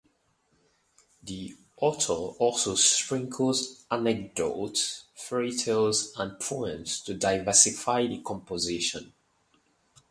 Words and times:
The 1.21 1.55
author 1.77 2.13
also 2.13 2.73
sprinkles 2.73 3.85
anecdotes, 3.91 5.03
fairytales 5.15 6.13
and 6.17 6.39
poems 6.39 7.01
to 7.01 7.13
diversify 7.13 8.07
the 8.07 8.17
composition. 8.23 9.13